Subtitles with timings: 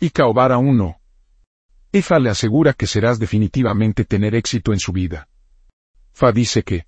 [0.00, 1.00] y Kaobara 1.
[1.92, 5.28] Ifa le asegura que serás definitivamente tener éxito en su vida.
[6.12, 6.86] Fa dice que,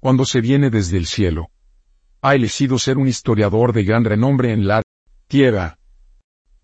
[0.00, 1.50] cuando se viene desde el cielo,
[2.22, 4.82] ha elegido ser un historiador de gran renombre en la
[5.26, 5.78] tierra.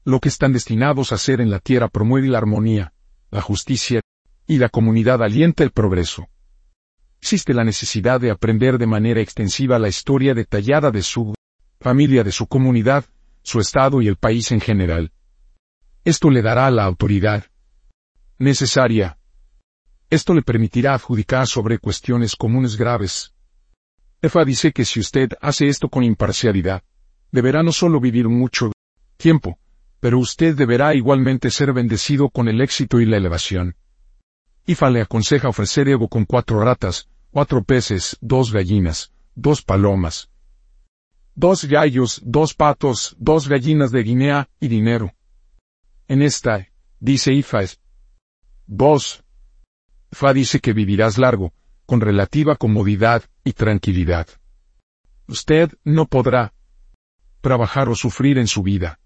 [0.04, 2.95] Lo que están destinados a hacer en la tierra promueve la armonía,
[3.30, 4.00] la justicia,
[4.46, 6.29] y la comunidad alienta el progreso.
[7.20, 11.34] Existe la necesidad de aprender de manera extensiva la historia detallada de su
[11.80, 13.04] familia, de su comunidad,
[13.42, 15.12] su estado y el país en general.
[16.03, 17.45] Esto le dará la autoridad
[18.39, 19.18] necesaria.
[20.08, 23.35] Esto le permitirá adjudicar sobre cuestiones comunes graves.
[24.22, 26.82] Efa dice que si usted hace esto con imparcialidad,
[27.31, 28.72] deberá no solo vivir mucho
[29.18, 29.58] tiempo,
[30.00, 33.77] pero usted deberá igualmente ser bendecido con el éxito y la elevación.
[34.64, 40.30] Ifa le aconseja ofrecer ego con cuatro ratas, cuatro peces, dos gallinas, dos palomas,
[41.34, 45.12] dos gallos, dos patos, dos gallinas de Guinea y dinero.
[46.11, 46.67] En esta,
[46.98, 47.61] dice Ifa
[48.67, 49.23] vos.
[50.11, 51.52] Fa dice que vivirás largo,
[51.86, 54.27] con relativa comodidad y tranquilidad.
[55.28, 56.52] Usted no podrá
[57.41, 58.98] trabajar o sufrir en su vida.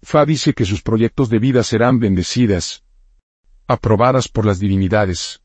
[0.00, 2.84] Fa dice que sus proyectos de vida serán bendecidas,
[3.66, 5.42] aprobadas por las divinidades.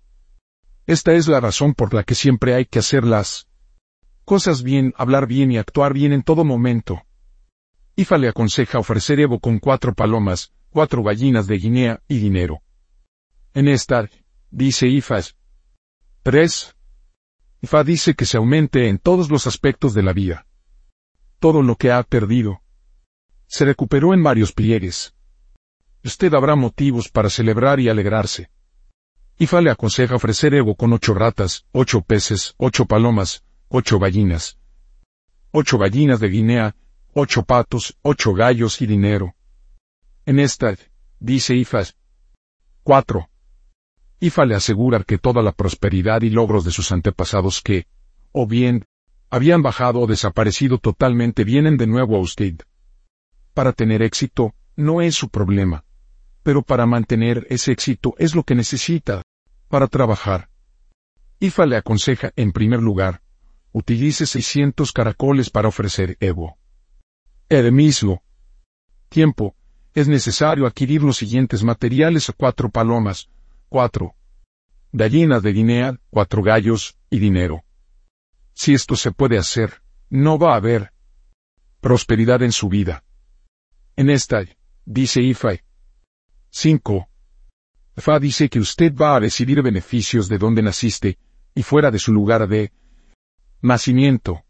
[0.86, 3.47] Esta es la razón por la que siempre hay que hacer las
[4.25, 7.02] cosas bien, hablar bien y actuar bien en todo momento.
[7.95, 12.61] Ifa le aconseja ofrecer Evo con cuatro palomas, cuatro gallinas de Guinea y dinero.
[13.56, 14.08] En esta,
[14.52, 15.36] dice Ifas.
[16.22, 16.75] 3.
[17.64, 20.45] Ifa dice que se aumente en todos los aspectos de la vida.
[21.39, 22.61] Todo lo que ha perdido.
[23.47, 25.16] Se recuperó en varios pliegues.
[26.03, 28.52] Usted habrá motivos para celebrar y alegrarse.
[29.39, 34.59] Ifa le aconseja ofrecer ego con ocho ratas, ocho peces, ocho palomas, ocho gallinas.
[35.50, 36.75] Ocho gallinas de Guinea,
[37.14, 39.34] ocho patos, ocho gallos y dinero.
[40.28, 40.75] En esta,
[41.22, 41.95] dice Ifas.
[42.83, 43.30] 4.
[44.20, 47.86] Ifa le asegura que toda la prosperidad y logros de sus antepasados que,
[48.34, 48.84] o bien,
[49.29, 52.56] habían bajado o desaparecido totalmente vienen de nuevo a usted.
[53.53, 55.85] Para tener éxito, no es su problema.
[56.44, 59.22] Pero para mantener ese éxito es lo que necesita.
[59.69, 60.50] Para trabajar.
[61.40, 63.22] Ifa le aconseja, en primer lugar,
[63.72, 66.57] utilice 600 caracoles para ofrecer Evo.
[67.47, 67.74] El
[69.07, 69.56] tiempo,
[69.97, 73.31] es necesario adquirir los siguientes materiales a cuatro palomas,
[73.68, 74.13] cuatro
[74.91, 77.63] gallinas de Guinea, cuatro gallos y dinero.
[78.53, 79.81] Si esto se puede hacer,
[80.12, 80.94] no va a haber
[81.81, 83.03] prosperidad en su vida.
[83.96, 84.44] En esta,
[84.86, 85.62] dice Ifai.
[86.52, 87.07] 5.
[87.96, 91.18] Fa dice que usted va a recibir beneficios de donde naciste,
[91.56, 92.72] y fuera de su lugar de
[93.63, 94.44] nacimiento.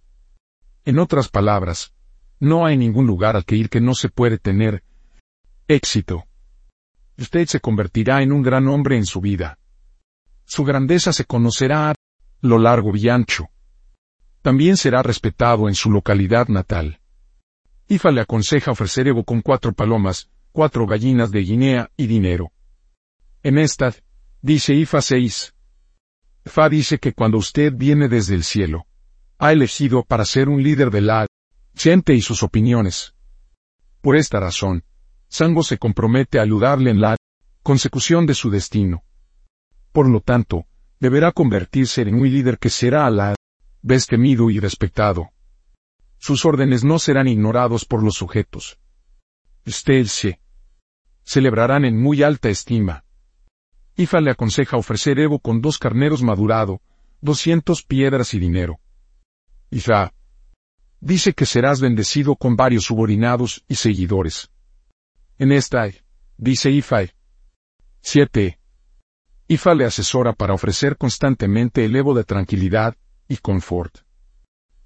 [0.83, 1.93] En otras palabras,
[2.37, 4.83] no hay ningún lugar al que ir que no se puede tener
[5.67, 6.27] éxito
[7.17, 9.57] usted se convertirá en un gran hombre en su vida.
[10.45, 11.95] Su grandeza se conocerá a
[12.41, 13.49] lo largo y ancho.
[14.41, 16.99] También será respetado en su localidad natal.
[17.87, 22.51] Ifa le aconseja ofrecer Evo con cuatro palomas, cuatro gallinas de Guinea y dinero.
[23.43, 23.93] En esta,
[24.41, 25.53] dice Ifa 6.
[26.45, 28.85] Fa dice que cuando usted viene desde el cielo,
[29.37, 31.27] ha elegido para ser un líder de la
[31.75, 33.13] gente y sus opiniones.
[34.01, 34.83] Por esta razón,
[35.29, 37.17] Sango se compromete a ayudarle en la
[37.63, 39.03] consecución de su destino.
[39.91, 40.65] Por lo tanto,
[40.99, 43.35] deberá convertirse en un líder que será a la
[43.81, 45.29] vez temido y respetado.
[46.17, 48.79] Sus órdenes no serán ignorados por los sujetos.
[49.65, 50.39] Usted se
[51.23, 53.03] celebrarán en muy alta estima.
[53.95, 56.81] Ifa le aconseja ofrecer Evo con dos carneros madurado,
[57.21, 58.79] doscientos piedras y dinero.
[59.69, 60.13] Ifa
[60.99, 64.49] dice que serás bendecido con varios subordinados y seguidores.
[65.39, 65.87] En esta,
[66.37, 67.11] dice Ifai.
[68.01, 68.59] 7.
[69.47, 72.95] Ifa le asesora para ofrecer constantemente el Evo de tranquilidad
[73.27, 73.99] y confort.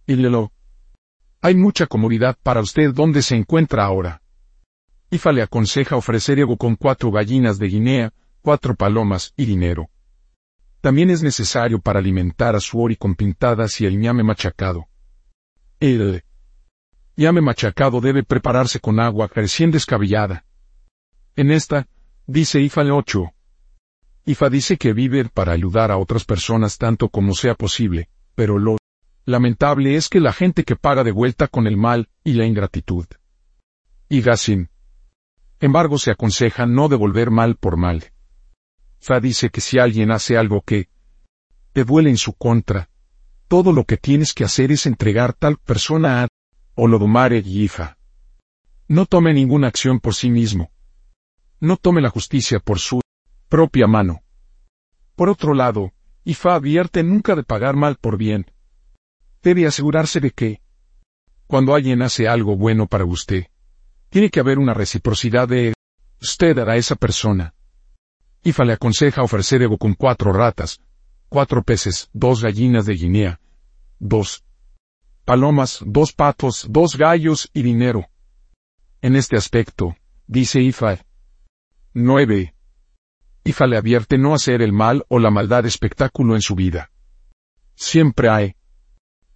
[0.05, 0.51] Y lelo.
[1.41, 4.21] Hay mucha comodidad para usted donde se encuentra ahora.
[5.09, 9.89] Ifa le aconseja ofrecer Evo con cuatro gallinas de Guinea, cuatro palomas y dinero.
[10.81, 14.87] También es necesario para alimentar a su ori con pintadas y el ñame machacado.
[15.79, 16.23] El
[17.15, 20.45] llame machacado debe prepararse con agua recién descabellada.
[21.35, 21.87] En esta,
[22.27, 23.33] dice Ifa 8.
[24.25, 28.77] Ifa dice que vive para ayudar a otras personas tanto como sea posible, pero lo
[29.25, 33.05] lamentable es que la gente que paga de vuelta con el mal y la ingratitud.
[34.09, 34.69] Y Gassin.
[35.59, 38.11] Embargo se aconseja no devolver mal por mal.
[38.99, 40.89] Fa dice que si alguien hace algo que
[41.73, 42.89] te duele en su contra,
[43.47, 46.27] todo lo que tienes que hacer es entregar tal persona a
[46.75, 47.97] Olodomare y Ifa.
[48.87, 50.71] No tome ninguna acción por sí mismo,
[51.59, 53.01] no tome la justicia por su
[53.49, 54.23] propia mano.
[55.15, 55.91] Por otro lado,
[56.23, 58.49] Ifa advierte nunca de pagar mal por bien.
[59.43, 60.61] Debe asegurarse de que,
[61.47, 63.47] cuando alguien hace algo bueno para usted,
[64.09, 65.73] tiene que haber una reciprocidad de
[66.21, 67.53] usted a esa persona.
[68.43, 70.79] Ifa le aconseja ofrecer ego con cuatro ratas,
[71.27, 73.41] cuatro peces, dos gallinas de Guinea,
[73.99, 74.45] dos
[75.25, 78.09] palomas, dos patos, dos gallos y dinero.
[79.01, 79.95] En este aspecto,
[80.27, 80.99] dice Ifa.
[81.93, 82.53] 9.
[83.43, 86.91] Ifa le advierte no hacer el mal o la maldad espectáculo en su vida.
[87.75, 88.55] Siempre hay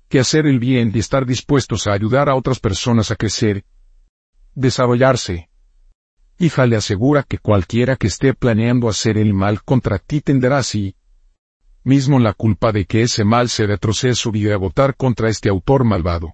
[0.07, 3.65] que hacer el bien y estar dispuestos a ayudar a otras personas a crecer,
[4.53, 5.49] desarrollarse.
[6.37, 10.95] Ifa le asegura que cualquiera que esté planeando hacer el mal contra ti tendrá así
[11.85, 15.85] mismo la culpa de que ese mal se retroceso y de votar contra este autor
[15.85, 16.33] malvado.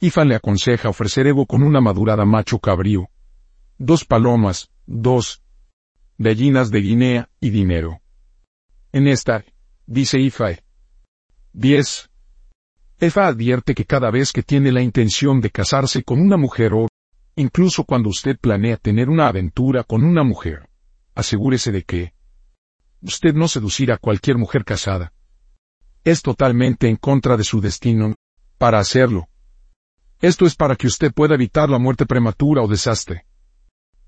[0.00, 3.08] Ifa le aconseja ofrecer ego con una madurada macho cabrío,
[3.78, 5.42] dos palomas, dos
[6.18, 8.00] gallinas de Guinea y dinero.
[8.92, 9.44] En esta,
[9.86, 10.50] dice Ifa.
[11.54, 12.10] 10.
[13.00, 16.86] Ifa advierte que cada vez que tiene la intención de casarse con una mujer o,
[17.34, 20.68] incluso cuando usted planea tener una aventura con una mujer,
[21.14, 22.12] asegúrese de que,
[23.02, 25.12] usted no seducirá a cualquier mujer casada.
[26.04, 28.14] Es totalmente en contra de su destino,
[28.58, 29.28] para hacerlo.
[30.20, 33.26] Esto es para que usted pueda evitar la muerte prematura o desastre.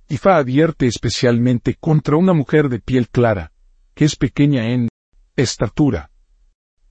[0.08, 3.52] Ifa advierte especialmente contra una mujer de piel clara,
[3.94, 4.88] que es pequeña en
[5.36, 6.10] estatura.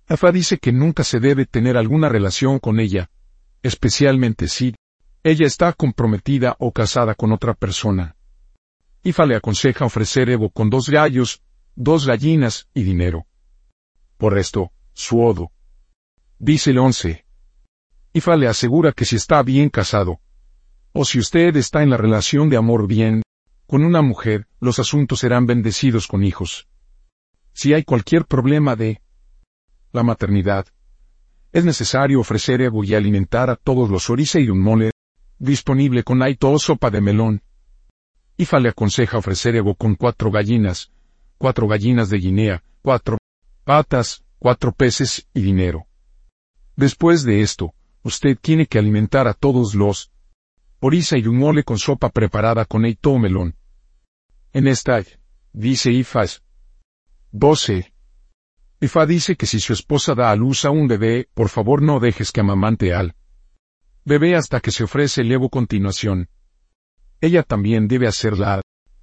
[0.09, 3.11] Ifa dice que nunca se debe tener alguna relación con ella,
[3.61, 4.73] especialmente si
[5.23, 8.15] ella está comprometida o casada con otra persona.
[9.03, 11.41] Ifa le aconseja ofrecer Evo con dos gallos,
[11.75, 13.25] dos gallinas y dinero.
[14.17, 15.51] Por esto, suodo.
[16.39, 17.25] Dice el once.
[18.13, 20.19] Ifa le asegura que si está bien casado,
[20.93, 23.23] o si usted está en la relación de amor bien,
[23.65, 26.67] con una mujer, los asuntos serán bendecidos con hijos.
[27.53, 29.01] Si hay cualquier problema de
[29.93, 30.67] la maternidad,
[31.53, 34.91] es necesario ofrecer ego y alimentar a todos los orice y un mole,
[35.39, 37.43] disponible con aito o sopa de melón.
[38.37, 40.91] Ifa le aconseja ofrecer ego con cuatro gallinas,
[41.41, 43.17] cuatro gallinas de Guinea, cuatro
[43.63, 45.87] patas, cuatro peces y dinero.
[46.75, 47.73] Después de esto,
[48.03, 50.11] usted tiene que alimentar a todos los
[50.81, 53.55] orisa y un mole con sopa preparada con eito melón.
[54.53, 55.01] En esta,
[55.51, 56.43] dice Ifas.
[57.31, 57.91] 12.
[58.79, 61.99] Ifa dice que si su esposa da a luz a un bebé, por favor no
[61.99, 63.15] dejes que amamante al
[64.05, 66.29] bebé hasta que se ofrece el Evo continuación.
[67.19, 68.61] Ella también debe hacer la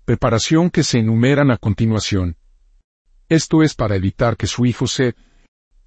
[0.09, 2.39] preparación que se enumeran a continuación.
[3.29, 5.15] Esto es para evitar que su hijo se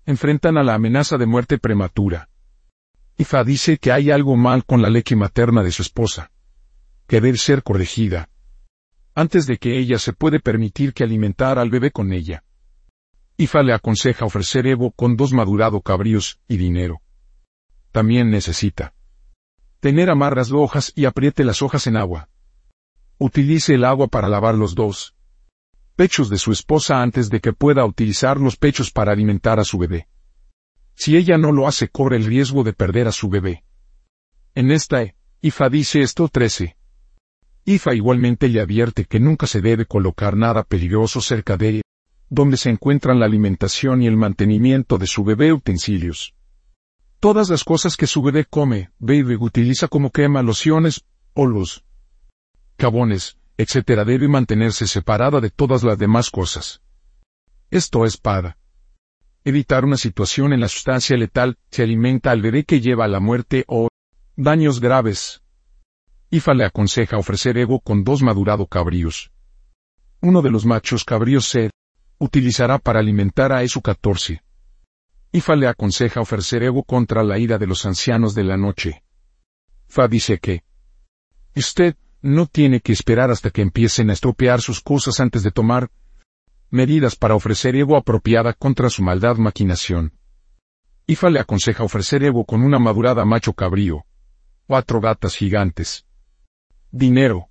[0.06, 2.30] enfrentan a la amenaza de muerte prematura.
[3.18, 6.30] Ifa dice que hay algo mal con la leche materna de su esposa,
[7.08, 8.30] que debe ser corregida,
[9.16, 12.44] antes de que ella se puede permitir que alimentar al bebé con ella.
[13.38, 17.02] Ifa le aconseja ofrecer Evo con dos madurado cabríos y dinero.
[17.92, 18.94] También necesita
[19.80, 22.30] tener amarras hojas y apriete las hojas en agua.
[23.24, 25.14] Utilice el agua para lavar los dos
[25.96, 29.78] pechos de su esposa antes de que pueda utilizar los pechos para alimentar a su
[29.78, 30.08] bebé.
[30.96, 33.64] Si ella no lo hace, corre el riesgo de perder a su bebé.
[34.56, 35.06] En esta,
[35.40, 36.76] Ifa dice esto 13.
[37.66, 41.82] Ifa igualmente le advierte que nunca se debe colocar nada peligroso cerca de ella,
[42.28, 46.34] donde se encuentran la alimentación y el mantenimiento de su bebé utensilios.
[47.20, 51.84] Todas las cosas que su bebé come, bebe utiliza como quema lociones, o luz
[52.82, 54.04] cabones, etc.
[54.08, 56.82] debe mantenerse separada de todas las demás cosas.
[57.70, 58.58] Esto es para
[59.44, 63.20] evitar una situación en la sustancia letal se alimenta al bebé que lleva a la
[63.20, 63.88] muerte o
[64.36, 65.44] daños graves.
[66.32, 69.32] Ifa le aconseja ofrecer ego con dos madurado cabríos.
[70.20, 71.70] Uno de los machos cabríos se
[72.18, 74.42] utilizará para alimentar a su 14.
[75.34, 79.04] Ifa le aconseja ofrecer ego contra la ira de los ancianos de la noche.
[79.88, 80.64] Fa dice que
[81.56, 85.90] usted no tiene que esperar hasta que empiecen a estropear sus cosas antes de tomar
[86.70, 90.14] medidas para ofrecer ego apropiada contra su maldad maquinación.
[91.08, 94.06] Ifa le aconseja ofrecer ego con una madurada macho cabrío.
[94.68, 96.06] Cuatro gatas gigantes.
[96.92, 97.50] Dinero.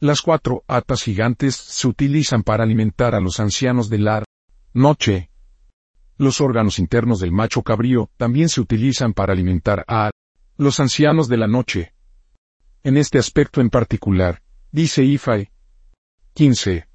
[0.00, 4.24] Las cuatro atas gigantes se utilizan para alimentar a los ancianos de la
[4.72, 5.30] noche.
[6.16, 10.10] Los órganos internos del macho cabrío también se utilizan para alimentar a
[10.56, 11.91] los ancianos de la noche.
[12.84, 15.52] En este aspecto en particular, dice Ifae.
[16.34, 16.88] 15.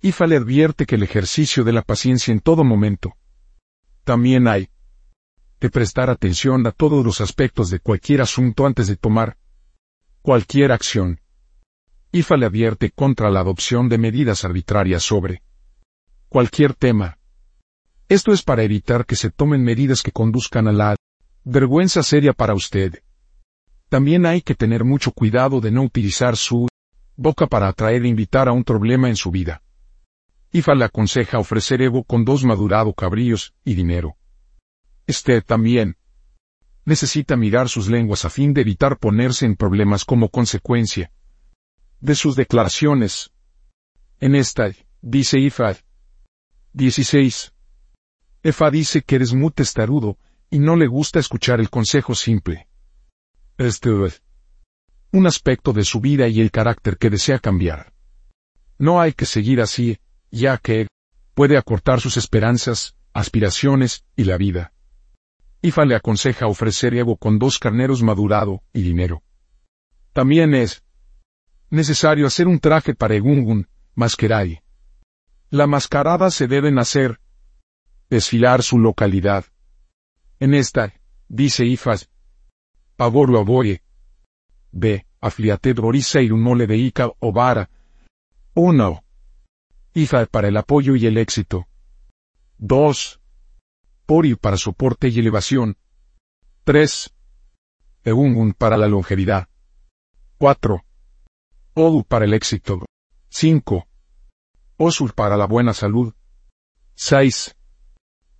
[0.00, 3.14] Ifa le advierte que el ejercicio de la paciencia en todo momento.
[4.02, 4.68] También hay
[5.60, 9.36] de prestar atención a todos los aspectos de cualquier asunto antes de tomar
[10.22, 11.20] cualquier acción.
[12.10, 15.42] IFA le advierte contra la adopción de medidas arbitrarias sobre
[16.28, 17.18] cualquier tema.
[18.08, 20.96] Esto es para evitar que se tomen medidas que conduzcan a la
[21.44, 23.02] vergüenza seria para usted.
[23.88, 26.68] También hay que tener mucho cuidado de no utilizar su
[27.16, 29.62] boca para atraer e invitar a un problema en su vida.
[30.52, 34.16] IFA le aconseja ofrecer Evo con dos madurado cabrillos y dinero.
[35.06, 35.96] Este también
[36.84, 41.12] necesita mirar sus lenguas a fin de evitar ponerse en problemas como consecuencia
[42.00, 43.32] de sus declaraciones.
[44.20, 45.76] En esta, dice IFA.
[46.72, 47.52] 16.
[48.42, 50.18] Efa dice que eres muy testarudo,
[50.50, 52.65] y no le gusta escuchar el consejo simple.
[53.58, 54.22] Este es
[55.12, 57.94] un aspecto de su vida y el carácter que desea cambiar.
[58.78, 59.98] No hay que seguir así,
[60.30, 60.88] ya que
[61.32, 64.74] puede acortar sus esperanzas, aspiraciones y la vida.
[65.62, 69.22] Ifa le aconseja ofrecer Evo con dos carneros madurado y dinero.
[70.12, 70.84] También es
[71.70, 74.60] necesario hacer un traje para Egungun, Masqueray.
[75.48, 77.20] La mascarada se deben hacer.
[78.10, 79.46] Desfilar su localidad.
[80.40, 80.92] En esta,
[81.28, 82.10] dice Ifas.
[82.96, 83.82] Pavoru aboye.
[84.72, 85.06] B.
[85.20, 87.68] Afliated un mole de Ica o Vara.
[88.54, 89.04] 1.
[89.94, 91.66] IFA para el apoyo y el éxito.
[92.58, 93.20] 2.
[94.06, 95.76] Pori para soporte y elevación.
[96.64, 97.12] 3.
[98.04, 99.48] Egungun para la longevidad.
[100.38, 100.84] 4.
[101.74, 102.84] Odu para el éxito.
[103.28, 103.86] 5.
[104.78, 106.14] Osur para la buena salud.
[106.94, 107.56] 6.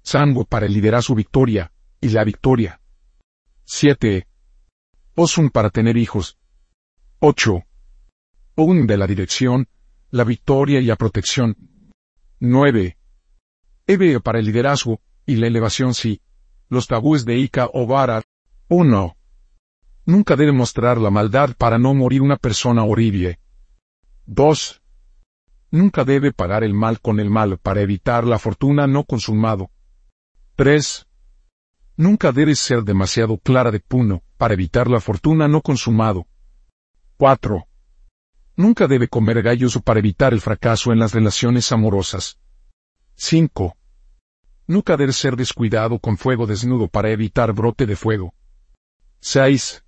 [0.03, 2.81] Sango para el liderazgo victoria, y la victoria.
[3.65, 4.27] 7.
[5.19, 6.37] Osun para tener hijos.
[7.21, 7.65] 8.
[8.57, 9.67] Un de la dirección,
[10.11, 11.57] la victoria y la protección.
[12.39, 12.99] 9.
[13.87, 16.21] Ebe para el liderazgo, y la elevación sí.
[16.69, 18.25] Los tabúes de Ica o Vara.
[18.69, 19.17] 1.
[20.05, 23.41] Nunca debe mostrar la maldad para no morir una persona horrible.
[24.27, 24.83] 2.
[25.71, 29.71] Nunca debe pagar el mal con el mal para evitar la fortuna no consumado.
[30.57, 31.07] 3.
[31.97, 36.27] Nunca debe ser demasiado clara de puno para evitar la fortuna no consumado.
[37.17, 37.67] 4.
[38.57, 42.39] Nunca debe comer gallos para evitar el fracaso en las relaciones amorosas.
[43.17, 43.77] 5.
[44.67, 48.35] Nunca debe ser descuidado con fuego desnudo para evitar brote de fuego.
[49.21, 49.85] 6.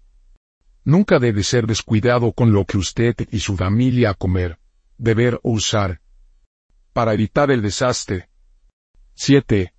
[0.85, 4.59] Nunca debe ser descuidado con lo que usted y su familia comer,
[4.97, 6.01] beber o usar.
[6.93, 8.31] Para evitar el desastre.
[9.15, 9.75] 7.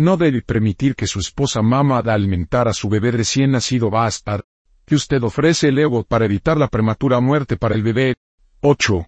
[0.00, 4.40] No debe permitir que su esposa mama de alimentar a su bebé recién nacido basta,
[4.86, 8.16] que usted ofrece el ego para evitar la prematura muerte para el bebé.
[8.62, 9.06] 8.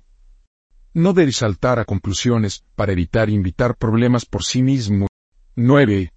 [0.92, 5.06] No debe saltar a conclusiones para evitar invitar problemas por sí mismo.
[5.56, 6.12] 9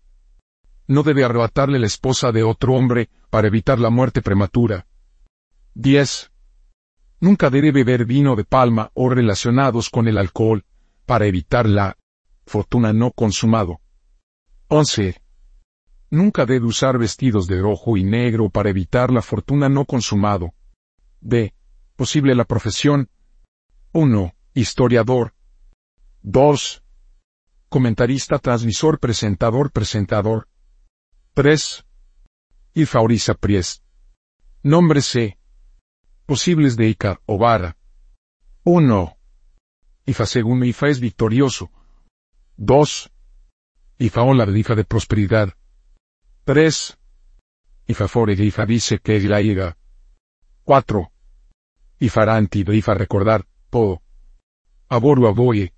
[0.88, 4.86] no debe arrebatarle la esposa de otro hombre, para evitar la muerte prematura.
[5.76, 6.32] 10.
[7.22, 10.66] Nunca debe beber vino de palma o relacionados con el alcohol,
[11.06, 11.98] para evitar la
[12.46, 13.80] fortuna no consumado.
[14.78, 15.16] 11.
[16.10, 20.54] Nunca debe usar vestidos de rojo y negro para evitar la fortuna no consumado.
[21.22, 21.54] D.
[21.96, 23.10] Posible la profesión.
[23.94, 24.36] 1.
[24.54, 25.34] Historiador.
[26.24, 26.84] 2.
[27.70, 30.50] Comentarista transmisor presentador presentador.
[31.36, 31.86] 3.
[32.74, 33.82] Ifaurisa Priest.
[34.62, 35.38] Nombre C.
[36.26, 37.78] Posibles de Ica o Vara.
[38.66, 39.18] 1.
[40.06, 41.72] Ifa segundo Ifa es victorioso.
[42.58, 43.15] 2.
[43.98, 45.54] Ifa hola de Ifa de prosperidad.
[46.44, 46.98] 3.
[47.88, 49.78] Ifa fore de Ifa dice que es la iga.
[50.66, 51.12] 4.
[52.00, 54.02] Ifaranti de Ifa recordar, po.
[54.90, 55.75] Aboru aboye.